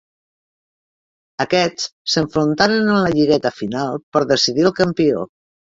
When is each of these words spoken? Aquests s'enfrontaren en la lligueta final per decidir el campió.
Aquests 1.45 1.87
s'enfrontaren 2.15 2.89
en 2.97 3.07
la 3.07 3.15
lligueta 3.19 3.55
final 3.63 4.05
per 4.15 4.29
decidir 4.35 4.69
el 4.73 4.79
campió. 4.85 5.25